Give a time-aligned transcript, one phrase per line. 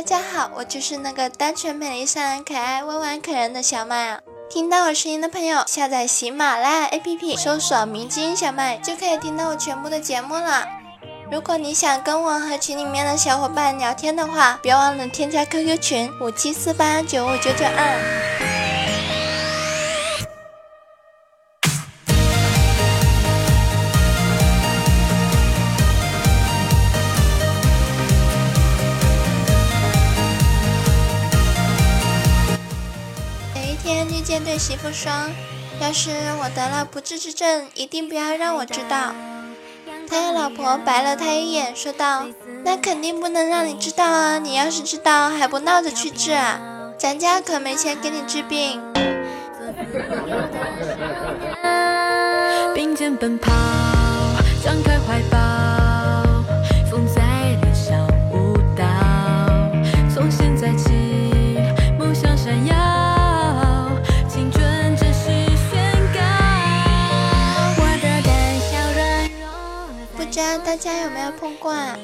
[0.00, 4.20] 大家好，我就是那个单纯、美丽、善良、可爱、温婉、可人的小麦啊！
[4.48, 10.66] 听到我声音的朋友，下载喜马拉雅 APP，搜索“明金小麦”，就可以听到我全部的节目了。
[11.30, 18.29] 如果你想跟我和群里面的小伙伴聊天的话，别忘了添加 QQ 群五七四八九五九九二。
[34.60, 35.10] 媳妇说
[35.80, 39.14] ：“要是我得了不治之症，一定不要让我知道。”
[40.06, 42.26] 他的老婆白了他一眼，说道
[42.62, 44.38] ：“那肯定不能让你知道啊！
[44.38, 46.60] 你要是知道，还不闹着去治啊？
[46.98, 48.82] 咱家可没钱给你治病。
[52.76, 53.50] ”并肩奔跑，
[54.62, 55.49] 张开怀抱。
[70.64, 71.96] 大家有没有碰过啊？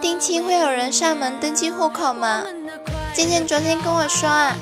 [0.00, 2.42] 定期会有人上门登记户口吗？
[3.14, 4.54] 健健昨天跟我说啊，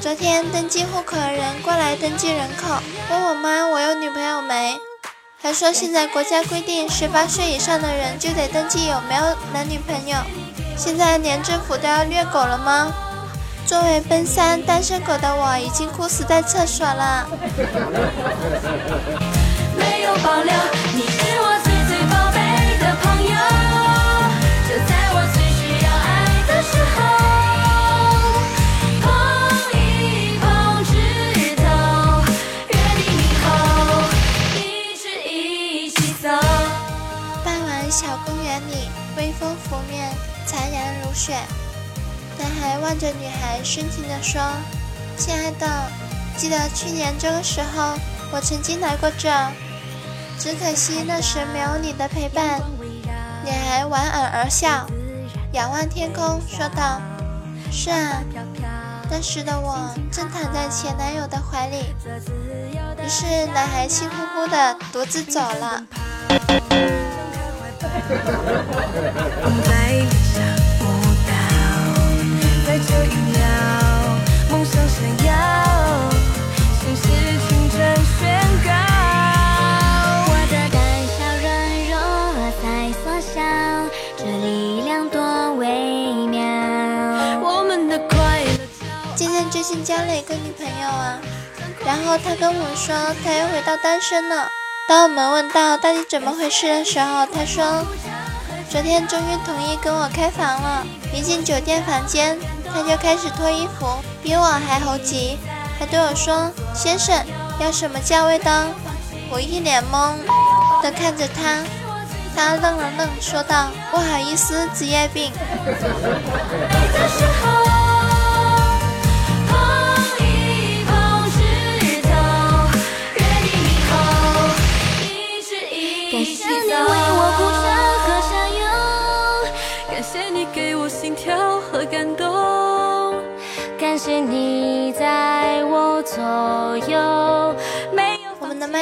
[0.00, 2.74] 昨天登记户口的人过来登记人口，
[3.10, 4.76] 问我妈我有女朋友没，
[5.40, 10.16] 还说现在国家规定十八岁以上的人就得登记有没有男女朋友，
[10.76, 12.92] 现在连政府都要虐狗了吗？
[13.66, 17.28] 作为奔三单身狗的我已经哭死在厕所了。
[19.78, 20.52] 没有保留，
[20.94, 21.02] 你
[42.92, 44.38] 望着女孩，深情地说
[45.16, 45.66] ：“亲爱的，
[46.36, 47.98] 记得去年这个时候，
[48.30, 49.30] 我曾经来过这，
[50.38, 52.60] 只可惜那时没有你的陪伴。”
[53.46, 54.86] 女孩莞尔而笑，
[55.52, 57.00] 仰望天空，说道
[57.72, 58.22] ：“是啊，
[59.10, 61.94] 那时的我正躺在前男友的怀里。”
[63.02, 63.24] 于是，
[63.54, 65.82] 男孩气呼呼地独自走了。
[89.14, 91.18] 今天最近交了一个女朋友啊，
[91.86, 94.48] 然后他跟我说他又回到单身了。
[94.88, 97.86] 当我们问到到底怎么回事的时候，他说
[98.68, 100.84] 昨天终于同意跟我开房了。
[101.14, 102.36] 一进酒店房间。
[102.74, 103.86] 他就开始脱衣服，
[104.22, 105.38] 比我还猴急，
[105.78, 107.14] 还对我说：“先生，
[107.60, 108.66] 要什么价位的？”
[109.30, 110.14] 我一脸懵
[110.82, 111.62] 的看着他，
[112.34, 115.32] 他愣了愣，说道：“不好意思，职业病。”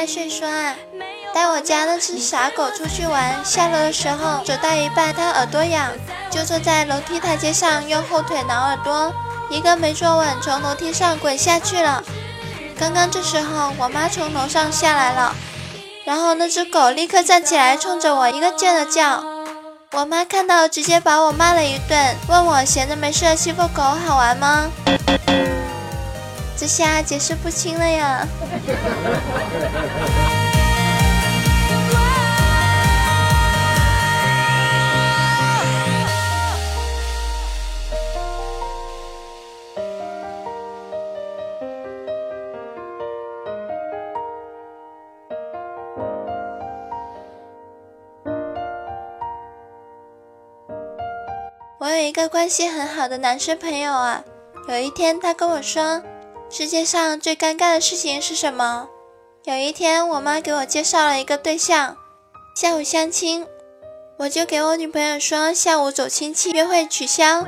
[0.01, 0.73] 麦穗说啊，
[1.31, 5.91] 带我家那只傻狗出去玩，下楼的时候走到一半，它耳朵痒，
[6.31, 9.13] 就坐在楼梯台阶上，用后腿挠耳朵，
[9.51, 12.03] 一个没坐稳，从楼梯上滚下去了。
[12.79, 15.35] 刚刚这时候，我妈从楼上下来了，
[16.03, 19.23] 然后那只狗立刻站起来，冲着我一个劲的叫。
[19.91, 24.65] 我妈看到，直接把我骂了一顿，问我闲着没事欺负狗好玩吗？
[26.61, 28.23] 这下解释不清了呀。
[51.79, 54.23] 我有一个关系很好的男生朋友啊，
[54.67, 56.03] 有一天他跟我说，
[56.53, 58.89] 世界上最尴尬的事情是什么？
[59.45, 61.95] 有一天我妈给我介绍了一个对象，
[62.53, 63.47] 下午相亲，
[64.17, 67.45] 我就给我女朋友说下午走亲戚，约会取消，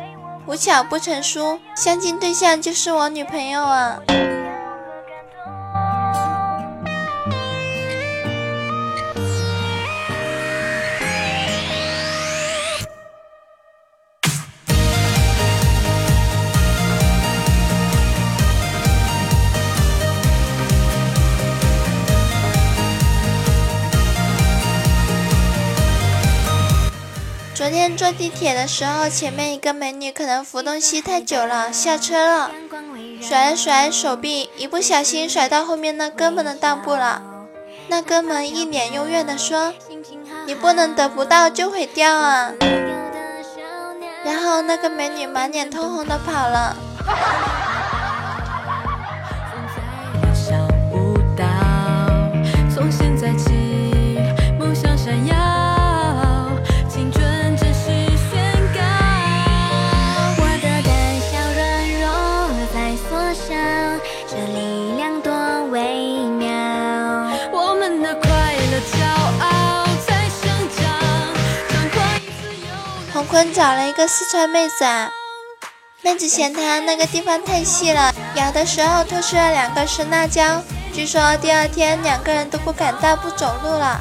[0.47, 3.99] 无巧不成书，相亲对象就是我女朋友啊。
[27.91, 32.51] 坐地铁的时候，前面一个美女可能扶东西太久了，下车了，
[33.21, 37.21] 甩了甩手臂，一不小心甩到后面那哥们的裆部了。
[37.89, 39.73] 那哥们一脸幽怨地说
[40.47, 42.51] ：“你不能得不到就会掉啊！”
[44.25, 46.75] 然后那个美女满脸通红的跑了。
[73.33, 75.09] 坤找了一个四川妹子啊，
[76.03, 80.61] 妹子嫌他那个地方太细了，咬的时候吐出了两个生辣椒。
[80.93, 83.99] 据说第二天两个人都不敢大步走路了。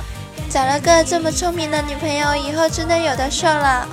[0.51, 3.89] 找了个这么聪明的女朋友，以后真的有的受了。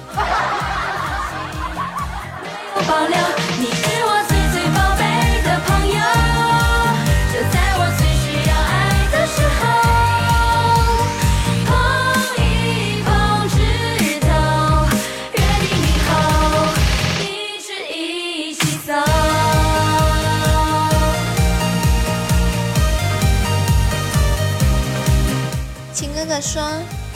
[26.42, 26.62] 说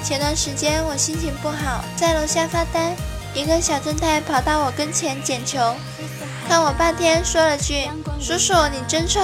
[0.03, 2.95] 前段时间我心情不好，在楼下发呆，
[3.33, 5.75] 一个小正太跑到我跟前捡球，
[6.47, 7.89] 看我半天，说了句
[8.19, 9.19] ：“叔叔你真丑。”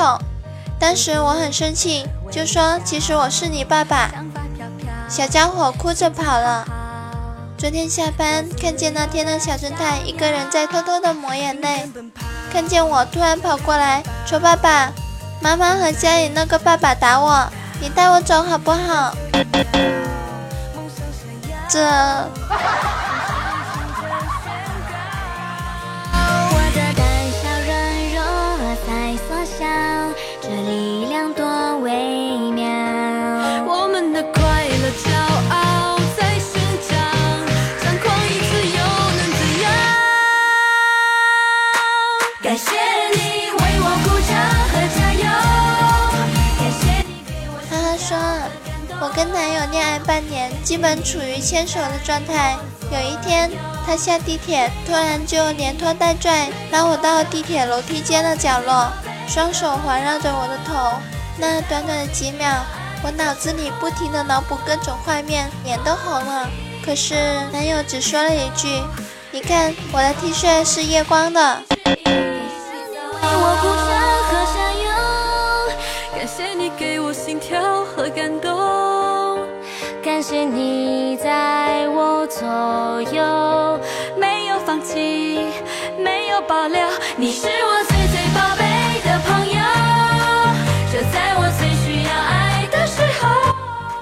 [0.79, 4.09] 当时我很生气，就说：“其实我是你爸爸。”
[5.09, 6.65] 小家伙哭着跑了。
[7.57, 11.89] 昨天下班看见那天的小正太一个人在偷偷的抹眼泪，
[12.53, 14.93] 看见我突然跑过来，说：“爸爸
[15.41, 17.51] 妈妈和家里那个爸爸打我，
[17.81, 19.13] 你带我走好不好？”
[21.69, 21.79] 这。
[50.63, 52.57] 基本处于牵手的状态。
[52.91, 53.51] 有一天，
[53.85, 58.91] 他下地铁，突然就连拖带拽拉我到地铁楼梯间的角落，
[59.27, 60.97] 双手环绕着我的头。
[61.37, 62.47] 那短短的几秒，
[63.03, 66.49] 我脑子里不停的脑补各种画面，脸都红了。
[66.83, 67.13] 可是
[67.51, 68.81] 男友只说了一句
[69.31, 71.61] ：“你看，我的 T 恤是夜光的。”
[76.15, 78.48] 感谢你给我心跳和感动
[80.45, 83.79] 你在我左右，
[84.17, 85.45] 没有放弃，
[85.97, 86.87] 没有保留，
[87.17, 89.59] 你是我最最宝贝的朋友，
[90.91, 93.53] 就在我最需要爱的时候。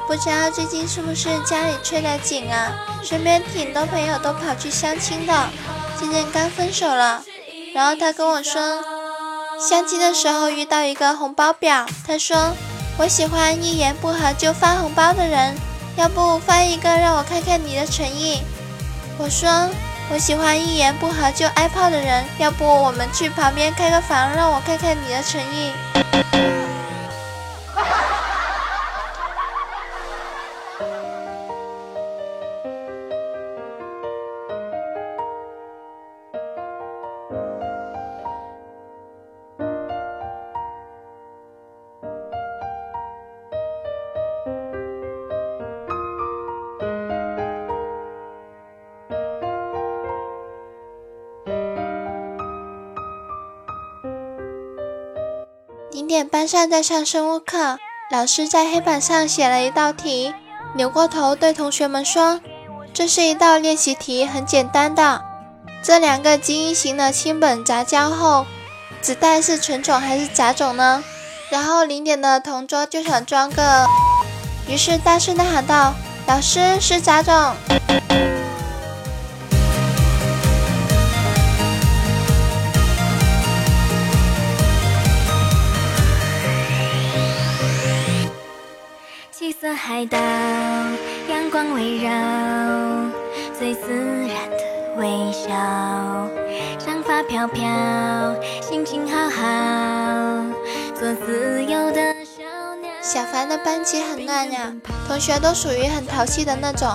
[0.08, 2.72] 不知道最近是不是家里催得紧啊？
[3.04, 5.34] 身边挺多朋友都跑去相亲的，
[6.00, 7.24] 今天刚分手了，
[7.74, 8.80] 然后他跟我说，
[9.60, 12.54] 相亲的时候遇到一个红包婊，他说
[12.98, 15.56] 我喜欢一言不合就发红包的人。
[15.98, 18.44] 要不发一个让我看看你的诚意？
[19.18, 19.50] 我说
[20.12, 22.24] 我喜欢一言不合就挨炮的人。
[22.38, 25.72] 要不我们去旁边开个房，让我看看你的诚意。
[56.26, 57.78] 班上在上生物课，
[58.10, 60.34] 老师在黑板上写了一道题，
[60.76, 62.40] 扭过头对同学们说
[62.94, 65.22] ：“这是一道练习题，很简单的。
[65.84, 68.46] 这两个基因型的亲本杂交后，
[69.02, 71.04] 子代是纯种还是杂种呢？”
[71.52, 73.86] 然后零点的同桌就想装个，
[74.68, 75.94] 于是大声的喊道
[76.28, 77.34] ：“老师是杂种。”
[89.98, 90.16] 来到，
[91.27, 92.12] 阳光围绕，
[93.58, 93.89] 最自
[94.27, 95.50] 然的微笑，
[96.77, 97.66] 长发飘飘，
[98.62, 99.44] 心情好好，
[100.94, 102.44] 做自由的小
[102.80, 102.92] 鸟。
[103.01, 104.72] 小凡的班级很乱呀，
[105.08, 106.88] 同学都属于很淘气的那种。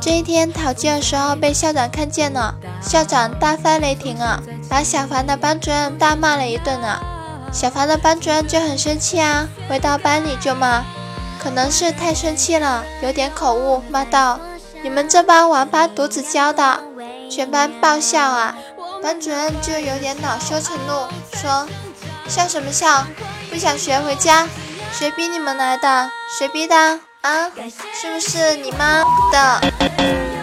[0.00, 7.02] 这一天淘气的时候被校长看见了，校长大发雷霆啊，把小凡的班主任大骂了一顿啊。
[7.52, 10.82] 小凡的班主任就很生气啊，回到班里就骂，
[11.42, 14.38] 可能是太生气了，有点口误，骂道
[14.82, 16.80] ：“你们这帮王八犊子教的！”
[17.30, 18.54] 全班爆笑啊。
[19.02, 21.66] 班主任就有点恼羞成怒，说
[22.28, 23.06] ：“笑什么笑？
[23.48, 24.46] 不想学回家。
[24.92, 26.10] 谁逼你们来的？
[26.38, 26.76] 谁逼的？”
[27.22, 27.50] 啊，
[27.94, 30.39] 是不是你妈的？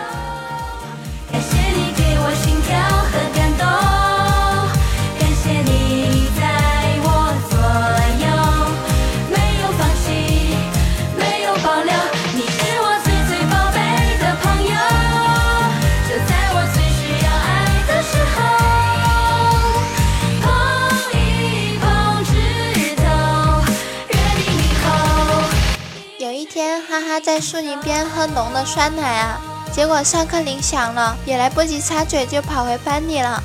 [27.20, 29.42] 在树林边喝浓的酸奶啊！
[29.72, 33.44] 结果上课铃响了，也来不及擦嘴，就跑回班里了。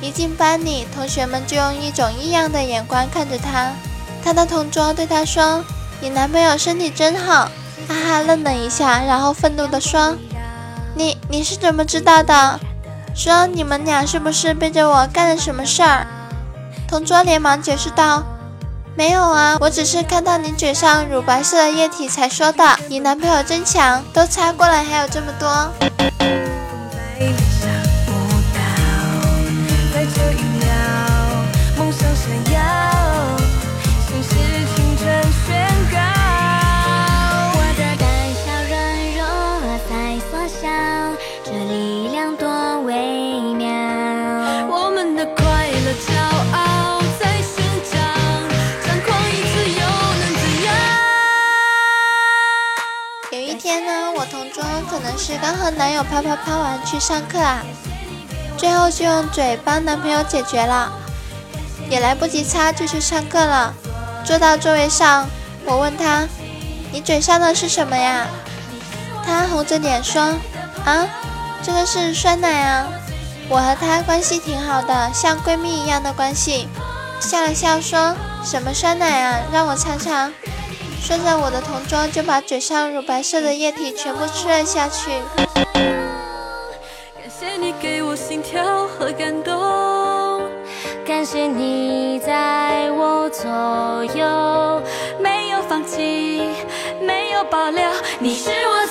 [0.00, 3.72] 一进班里，同学们就用一种异样的眼光看着他。
[4.22, 5.64] 他的同桌对他说
[6.00, 7.48] ：“你男朋友身体真好。”
[7.88, 10.16] 哈哈愣了一下，然后愤怒地说
[10.94, 12.58] ：“你你是怎么知道的？
[13.14, 16.06] 说你们俩是不是背着我干了什么事儿？”
[16.88, 18.24] 同桌连忙解释道。
[18.96, 22.64] 没有啊，我只是看到你嘴上乳白色的液体才说的。
[22.88, 26.43] 你男朋友真强，都擦过来还有这么多。
[55.64, 57.64] 和男友啪啪啪完去上课啊，
[58.58, 60.92] 最后就用嘴帮男朋友解决了，
[61.88, 63.72] 也来不及擦就去上课了。
[64.26, 65.26] 坐到座位上，
[65.64, 66.28] 我问他
[66.92, 68.26] ：“你嘴上的是什么呀？”
[69.24, 70.34] 他红着脸说
[70.84, 71.08] ：“啊，
[71.62, 72.86] 这个是酸奶啊。”
[73.48, 76.68] 我和他关系挺好的，像闺蜜一样的关系，
[77.20, 79.40] 笑了笑说：“什么酸奶啊？
[79.50, 80.30] 让我尝尝。”
[81.04, 85.10] 说着，我的同桌就把嘴上乳白色的液体全部吃了下去。
[85.74, 90.40] 感谢你给我心跳和感动，
[91.04, 93.50] 感谢你在我左
[94.18, 94.82] 右，
[95.20, 96.48] 没有放弃，
[97.02, 97.86] 没有保留，
[98.18, 98.86] 你是我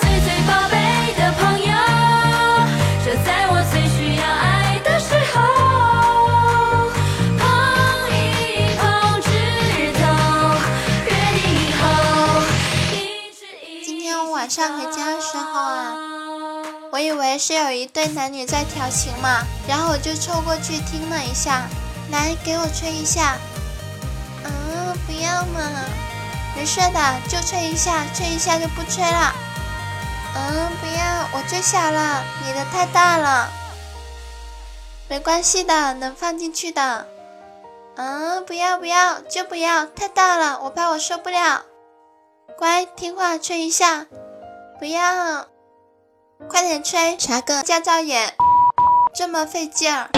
[17.38, 21.68] 是有一对男女在调情嘛，然后我就凑过去听了一下，
[22.10, 23.36] 来给我吹一下。
[24.44, 25.60] 嗯，不要嘛，
[26.56, 29.32] 没事的，就吹一下，吹一下就不吹了。
[30.36, 33.48] 嗯，不要，我最小了，你的太大了。
[35.08, 37.06] 没关系的，能放进去的。
[37.96, 41.62] 嗯，不要不要，就不要，太大了，我怕我受不了。
[42.58, 44.06] 乖，听话，吹一下。
[44.78, 45.46] 不要，
[46.48, 47.16] 快点吹！
[47.16, 48.34] 查个驾照也
[49.14, 50.10] 这么费劲儿。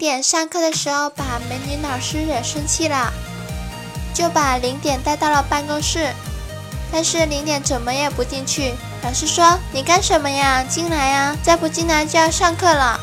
[0.00, 3.12] 点上课的时候，把美女老师惹生气了，
[4.14, 6.14] 就把零点带到了办公室。
[6.90, 8.72] 但是零点怎么也不进去，
[9.04, 10.64] 老师说：“你干什么呀？
[10.66, 11.36] 进来呀！
[11.42, 12.98] 再不进来就要上课了。”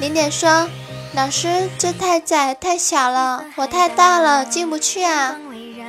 [0.00, 0.70] 零点说
[1.12, 5.36] ：“老师，这太窄太小了，我太大了进不去啊！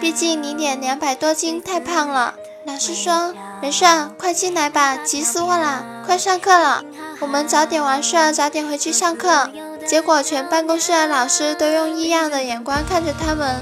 [0.02, 2.34] 毕竟零点两百多斤，太胖了。”
[2.68, 3.34] 老师说
[3.64, 3.86] ：“没事，
[4.20, 6.04] 快进来吧，急死我了！
[6.06, 6.84] 快上课了，
[7.22, 9.50] 我们早点完事儿，早点回去上课。”
[9.90, 13.56] 结果，全办公室的老师都用异样的眼光看着他们。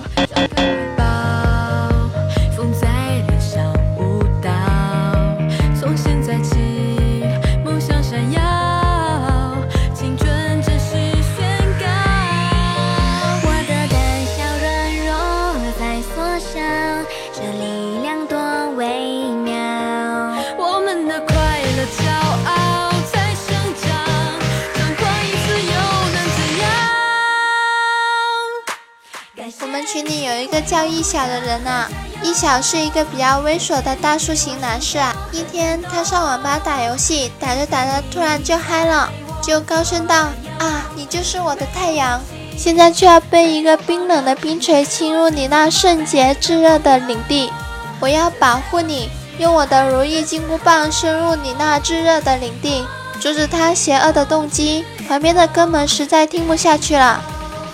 [30.83, 31.87] 有一小的人呐，
[32.23, 35.15] 易小是一个比较猥琐的大叔型男士啊。
[35.31, 39.09] 一天他上网吧打游戏，打着打着突然就嗨了，
[39.41, 40.29] 就高声道
[40.59, 42.21] ：“啊，你就是我的太阳，
[42.57, 47.51] 现在就要被一个冰冷的冰锤侵入你那圣洁炙热的领地，
[47.99, 52.85] 我要保护你，用我的如意金箍棒深入你那炙热的领地，
[53.19, 57.23] 阻止他邪恶的动机。”旁边的哥们实在听不下去了，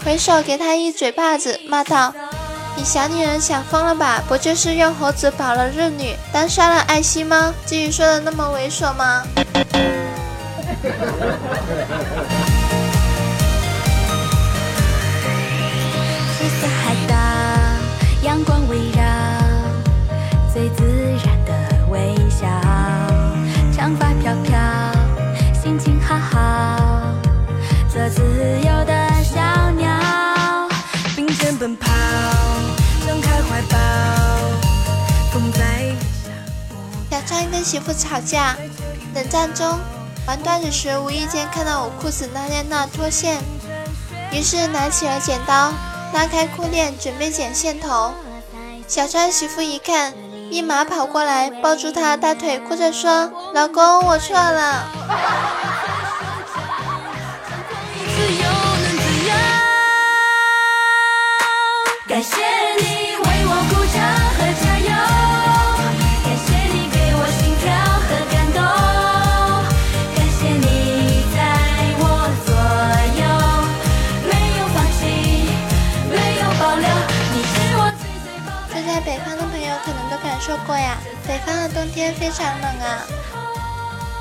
[0.05, 2.13] 回手给他一嘴巴子，骂道
[2.75, 4.21] ：“你小女人想疯了吧？
[4.27, 7.53] 不就是用猴子保了日女，单杀了爱心吗？
[7.65, 9.23] 至于说的那么猥琐吗？”
[37.63, 38.55] 媳妇吵架，
[39.15, 39.79] 冷战中
[40.27, 43.41] 玩段子时无意间看到我裤子那链那脱线，
[44.31, 45.71] 于是拿起了剪刀，
[46.13, 48.13] 拉开裤链准备剪线头。
[48.87, 50.13] 小川媳妇一看，
[50.49, 54.83] 立马跑过来抱住他大腿，哭着说：“老公，我错了。”
[78.93, 83.01] 在北方的朋友可能都感受过呀，北方的冬天非常冷啊。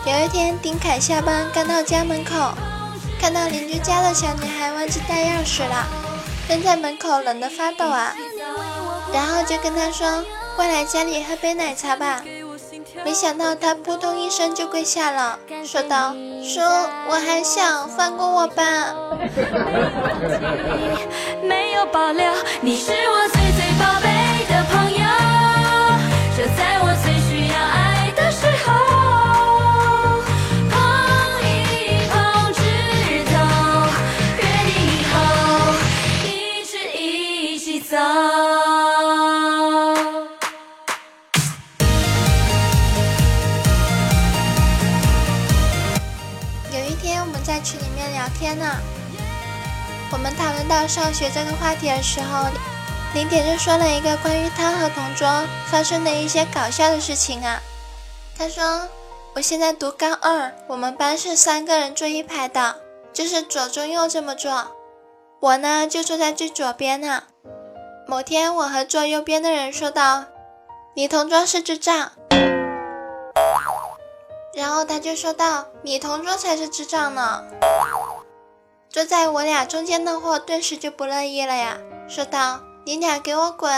[0.06, 2.54] 有一天，丁凯下班刚到家门口，
[3.20, 5.86] 看到邻居家的小女孩忘记带钥匙了。
[6.48, 8.14] 蹲在门口冷得发抖啊，
[9.12, 10.24] 然后就跟他说
[10.56, 12.22] 过来家里喝杯奶茶吧。
[13.04, 16.60] 没想到他扑通一声就跪下了，说道：“叔，
[17.08, 18.94] 我还小，放过我吧。
[21.44, 22.32] ”没有保留，
[22.62, 23.51] 你是我最
[48.52, 48.76] 天呐！
[50.12, 52.44] 我们讨论到上学这个话题的时候，
[53.14, 55.26] 林铁就说了一个关于他和同桌
[55.70, 57.62] 发生的一些搞笑的事情啊。
[58.36, 58.88] 他说
[59.34, 62.76] ：“我现在读高二，我们班是三个人坐一排的，
[63.14, 64.76] 就是左中右这么坐。
[65.40, 67.22] 我呢就坐在最左边呢。
[68.06, 70.24] 某天，我和坐右边的人说道
[70.94, 72.12] ：‘你同桌是智障。’
[74.54, 77.44] 然后他就说道：‘你同桌才是智障呢。’”
[78.92, 83.72] 坐在我俩中间的货顿时就不乐意了呀，说道：“你俩给我滚！”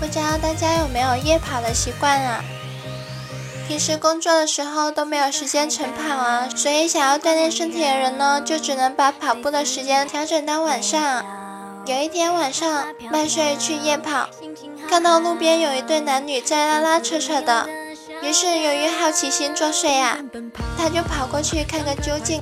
[0.00, 2.44] 不知道大家有没有夜跑的习惯啊？
[3.66, 11.24] 平时工作的时候都没有时间晨跑啊，所以想要锻炼身体的人呢，就只能把跑步的时间调整到晚上。
[11.84, 14.28] 有一天晚上，麦穗去夜跑，
[14.88, 17.68] 看到路边有一对男女在拉拉扯扯的，
[18.22, 20.18] 于是由于好奇心作祟啊，
[20.78, 22.40] 他就跑过去看个究竟。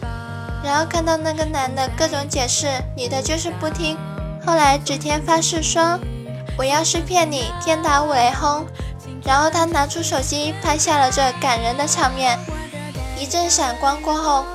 [0.62, 2.66] 然后看到那个男的各种解释，
[2.96, 3.96] 女的就是不听。
[4.46, 5.98] 后来指天发誓说。
[6.58, 8.66] 我要是骗你，天打五雷轰！
[9.24, 12.38] 然后他拿出手机拍下了这感人的场面。
[13.18, 14.46] 一阵闪光过后，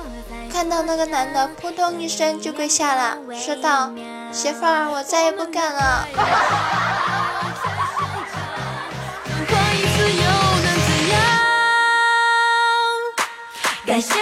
[0.52, 3.90] 看到那个男的扑通一声就跪下了，说道
[4.32, 6.06] ：“媳妇儿，我再也不敢了。
[13.84, 14.14] ”感谢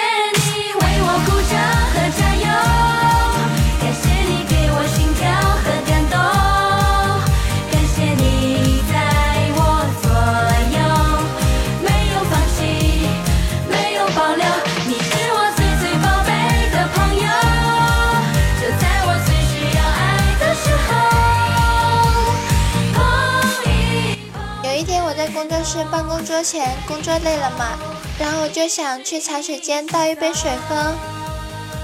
[26.40, 27.78] 办公桌前工作累了嘛，
[28.18, 30.94] 然后我就想去茶水间倒一杯水喝。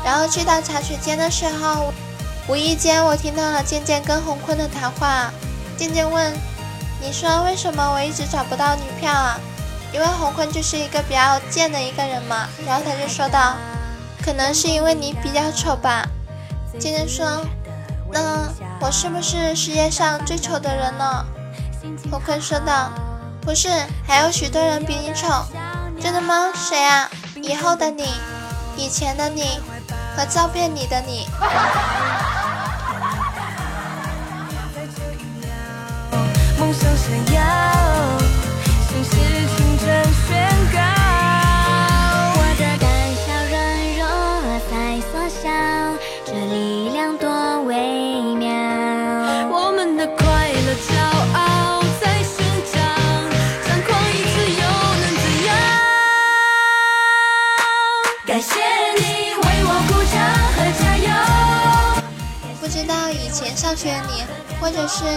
[0.03, 1.93] 然后去到茶水间的时候，
[2.49, 5.31] 无意间我听到了渐渐跟洪坤的谈话。
[5.77, 6.33] 渐渐问
[7.03, 9.39] ：“你说为什么我一直找不到女票啊？”
[9.93, 12.49] 因为洪坤就是一个比较贱的一个人嘛。
[12.67, 13.57] 然后他就说道
[14.25, 16.09] ：“可能是因为你比较丑吧。”
[16.81, 17.45] 渐渐说
[18.11, 18.49] ：“那
[18.81, 21.27] 我是不是世界上最丑的人呢？”
[22.11, 22.91] 洪坤说道
[23.47, 23.69] ：“不是，
[24.07, 25.47] 还有许多人比你丑。”
[26.03, 26.53] 真的吗？
[26.53, 27.09] 谁啊？
[27.37, 28.13] 以后的你，
[28.77, 29.61] 以前的你。
[30.17, 31.27] 和照片里的你。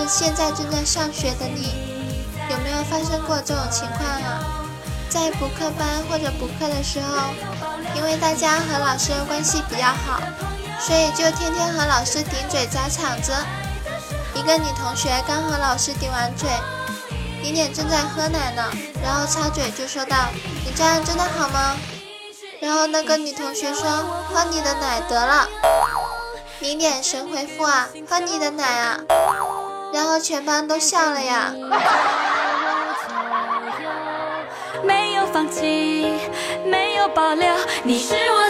[0.10, 1.72] 现在正在上学的你，
[2.50, 4.65] 有没有发生过这种情况啊？
[5.08, 7.30] 在补课班或者补课的时候，
[7.95, 10.19] 因为大家和老师关系比较好，
[10.80, 13.32] 所以就天天和老师顶嘴砸场子。
[14.34, 16.50] 一个女同学刚和老师顶完嘴，
[17.43, 18.63] 零点正在喝奶呢，
[19.04, 20.15] 然后插嘴就说道
[20.65, 21.78] ：“你这样真的好吗？”
[22.60, 23.84] 然后那个女同学说
[24.34, 25.48] ：“喝你的奶得了。”
[26.62, 29.00] 零点神回复啊，喝你的奶啊，
[29.93, 31.54] 然后全班都笑了呀。
[34.84, 36.13] 没有放弃，
[36.65, 38.48] 没有保留，你是我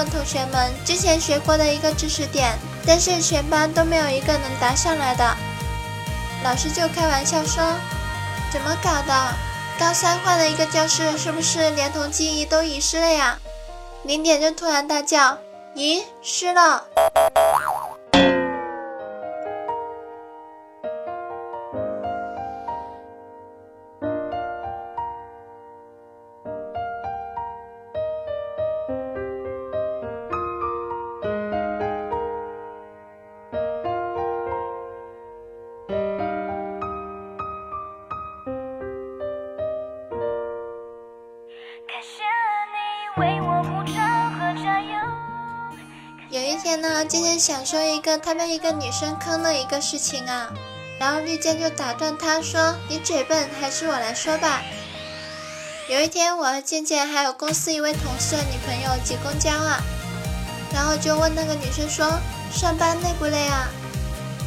[0.00, 5.36] 问同学们之前学过的一个知识点，但是全班都没有一个能答上来的。
[6.42, 7.62] 老师就开玩笑说
[8.50, 9.34] ：“怎么搞的？
[9.78, 13.38] 高三换了一个教室，是不是连同记忆都遗失了呀？”
[14.04, 15.36] 零点就突然大叫
[15.76, 16.84] ：“咦失了！”
[46.80, 50.50] 有一天呢，渐渐想说一个他被一个女生坑的一个事情啊，
[50.98, 54.62] 然后绿箭就打断他说：“你嘴笨，还是我来说吧。”
[55.90, 59.82] 有一天，我和渐渐还有公司一位同事的女朋友挤公交啊，
[60.72, 62.18] 然后就问那个女生说
[62.50, 63.68] ：“上班累不累啊？”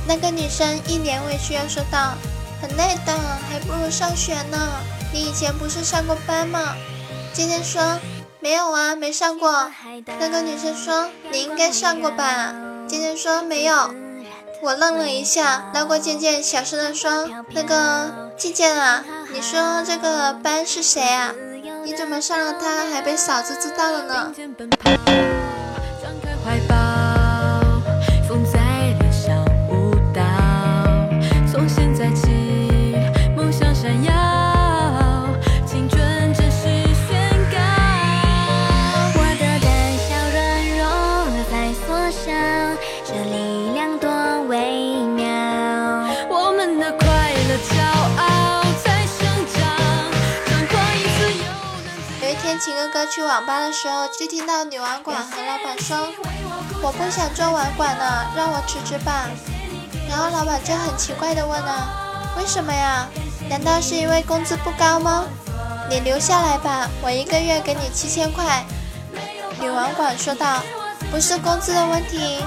[0.08, 2.16] 那个女生一脸委屈又说道
[2.60, 3.16] ：“很累的，
[3.48, 4.82] 还不如上学呢。
[5.14, 6.76] 你以前不是上过班吗？”
[7.32, 8.00] 渐渐说。
[8.40, 9.72] 没有啊，没上过。
[10.06, 12.54] 那个女生说：“你应该上过吧？”
[12.88, 13.94] 渐渐说：“没有。”
[14.62, 21.34] 我愣了一下，拉过渐渐，小声的说：“那个渐渐啊，你说这个班是谁啊？
[21.84, 24.34] 你怎么上了他还被嫂子知道了呢？”
[53.14, 55.96] 去网吧的时候，就听到女网管和老板说
[56.82, 59.30] ：“我不想做网管了，让我辞职吧。”
[60.10, 61.88] 然后老板就很奇怪的问了
[62.36, 63.08] ：“为什么呀？
[63.48, 65.26] 难道是因为工资不高吗？
[65.92, 68.66] 你留下来吧，我一个月给你七千块。”
[69.62, 70.64] 女网管说道
[71.14, 72.44] ：“不是工资的问题，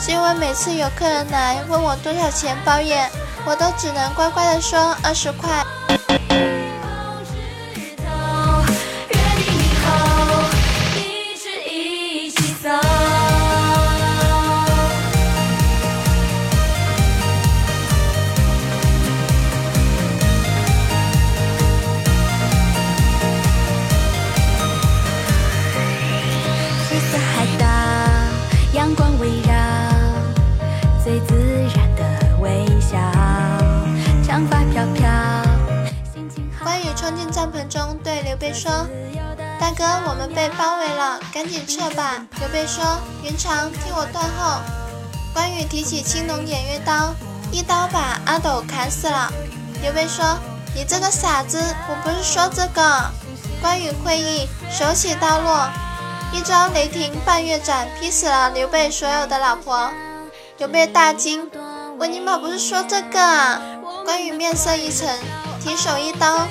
[0.00, 3.08] 是因为每次有客人来问我多少钱包夜，
[3.46, 5.64] 我都只能乖乖的说二十块。”
[38.58, 38.88] 说
[39.60, 42.82] ：“大哥，我们被包围了，赶紧撤吧。”刘备说
[43.22, 44.60] ：“云长，替我断后。”
[45.32, 47.14] 关羽提起青龙偃月刀，
[47.52, 49.32] 一刀把阿斗砍死了。
[49.80, 50.36] 刘备说
[50.74, 53.04] ：“你这个傻子，我不是说这个。”
[53.62, 55.68] 关羽会意，手起刀落，
[56.32, 59.88] 一招雷霆半月斩劈死了刘备所有的老婆。
[60.56, 61.48] 刘备大惊
[61.98, 63.60] ：“我尼玛不是说这个啊！”
[64.04, 65.08] 关羽面色一沉，
[65.62, 66.48] 提手一刀，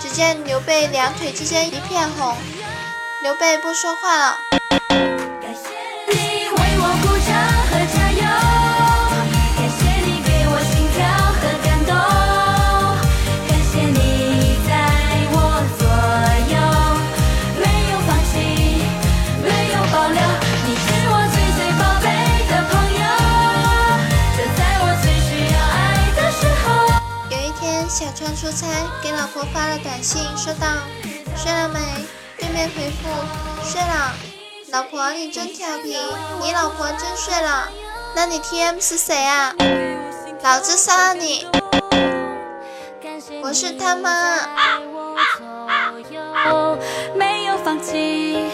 [0.00, 2.34] 只见刘备两腿之间一片红。
[3.22, 4.38] 刘备不说话了。
[34.72, 35.96] 老婆你真调皮，
[36.40, 37.68] 你老婆真睡了？
[38.14, 39.52] 那你 T M 是谁啊？
[40.44, 41.44] 老子杀了你！
[43.42, 44.38] 我是他妈。
[47.16, 48.44] 没有放弃，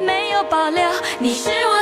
[0.00, 1.73] 没有保留，你是我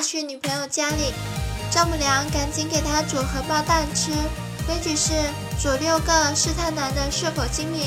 [0.00, 1.12] 去女朋友家里，
[1.70, 4.12] 丈母娘赶紧给他煮荷包蛋吃。
[4.66, 5.12] 规矩是
[5.62, 7.82] 煮六个试探男的是否精明，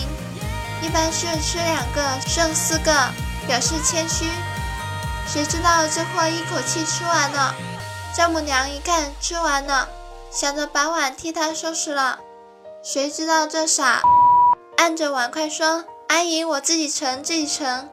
[0.82, 2.92] 一般是吃两个剩四个，
[3.48, 4.26] 表示谦虚。
[5.28, 7.54] 谁知道这货一口气吃完了，
[8.16, 9.90] 丈母娘一看吃完了，
[10.32, 12.20] 想着把碗替他收拾了，
[12.82, 14.02] 谁知道这傻
[14.78, 17.90] 按着碗筷说：“阿姨，我自己盛，自己盛。”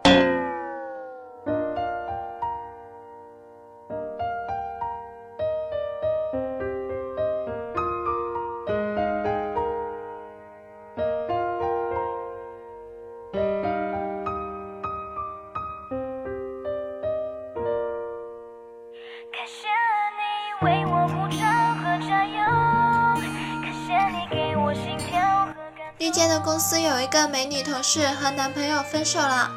[27.17, 29.51] 个美女同事和男朋友分手了，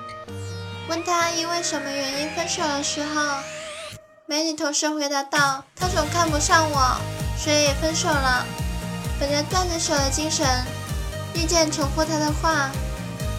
[0.88, 3.22] 问她因为什么原因分手的时候，
[4.26, 6.95] 美女同事回答道：“他总看不上我，
[7.38, 8.45] 所以分手了。”
[9.19, 10.48] 本着断着手的精神，
[11.36, 12.69] 遇见重复他的话：“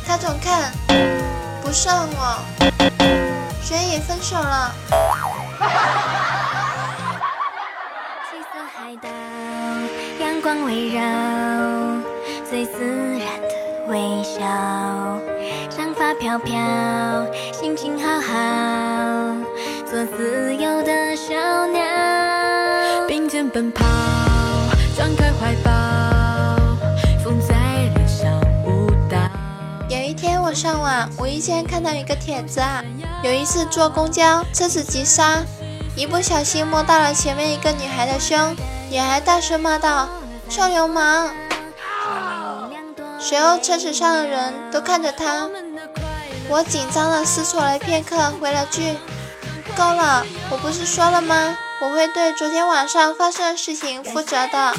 [0.06, 0.70] 他总看
[1.62, 2.44] 不上我，
[3.62, 4.74] 所以分手了。”
[8.76, 9.08] 海岛，
[10.20, 11.00] 阳光围绕，
[12.48, 13.19] 最自
[14.30, 14.46] 笑，
[15.68, 16.54] 长发飘飘，
[17.52, 18.32] 心情好好，
[19.84, 21.34] 做自由的小
[21.66, 21.82] 鸟，
[23.08, 23.84] 并肩奔跑，
[24.96, 25.70] 张开怀抱，
[27.24, 27.56] 风在
[27.96, 29.18] 脸上舞蹈。
[29.88, 32.84] 有一天我上网，无意间看到一个帖子啊，
[33.24, 35.42] 有一次坐公交，车子急刹。
[35.96, 38.54] 一不小心摸到了前面一个女孩的胸，
[38.90, 40.08] 女孩大声骂道
[40.48, 41.28] ：“臭流氓！”
[43.20, 45.48] 随后车子上的人都看着他。
[46.48, 48.96] 我紧张的思索了片刻，回了句
[49.76, 51.56] ：“够了，我不是说了吗？
[51.82, 54.74] 我会对昨天晚上发生的事情负责的。”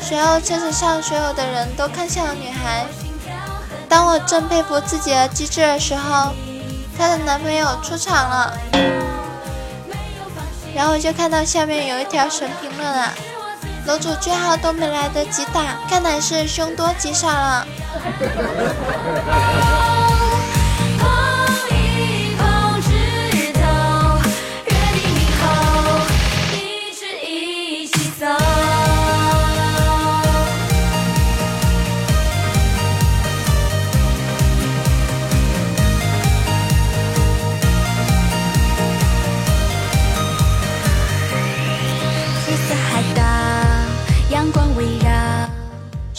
[0.00, 2.86] 随后车子上所有的人都看向了女孩。
[3.88, 6.32] 当我正佩服自己的机智的时候，
[6.96, 8.56] 她的男朋友出场了。
[10.74, 13.12] 然后就看到下面有一条神评论啊，
[13.86, 17.66] 楼主句号都没来得及打，看来是凶多吉少了。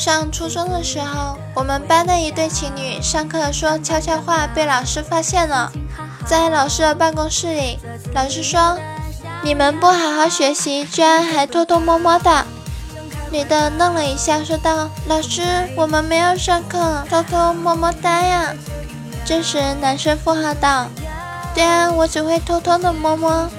[0.07, 5.69] 上初中的时候，我们班的一对情侣上课说悄悄话被老师发现了，
[6.25, 7.77] 在老师的办公室里，
[8.13, 8.79] 老师说
[9.43, 12.45] ：“你们不好好学习，居然还偷偷摸摸的。”
[13.31, 15.41] 女的愣了一下，说道：“老师，
[15.75, 18.53] 我们没有上课偷偷摸摸的呀。”
[19.27, 20.87] 这时男生附和道
[21.53, 23.49] ：“对啊，我只会偷偷的摸摸。”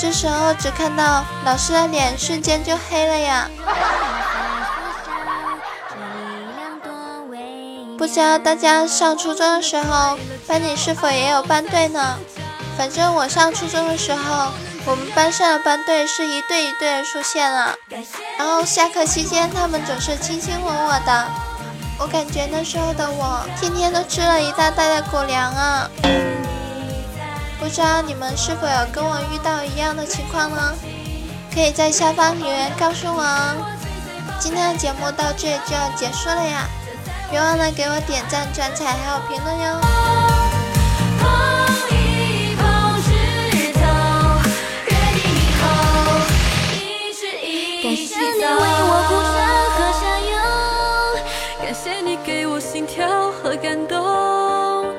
[0.00, 3.50] 这时候只看到老师的脸瞬间就黑了呀。
[8.00, 12.18] 不知道大家上初中的时候，班里是否也有班队呢？
[12.74, 14.50] 反正我上初中的时候，
[14.86, 17.74] 我们班上的班队是一对一对的出现了。
[18.38, 21.26] 然后下课期间，他们总是卿卿我我的。
[21.98, 25.90] 我感觉那时候的我，天天都吃了一大袋的狗粮啊！
[27.60, 30.72] 不知道你们是否有跟我遇到一样的情况呢？
[31.52, 33.56] 可以在下方留言告诉我哦。
[34.38, 36.66] 今天的节目到这里就要结束了呀，
[37.30, 39.80] 别忘了给我点赞、转踩，还有评论哟。
[47.82, 49.34] 感谢你为我铺上
[49.76, 50.34] 和相拥，
[51.62, 54.92] 感谢你给我心跳和感动，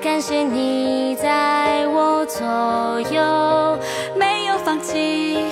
[0.00, 3.78] 感谢你在我左右，
[4.16, 5.46] 没有放弃，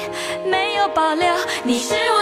[0.46, 1.26] 没有保留。
[1.64, 2.19] 你是我。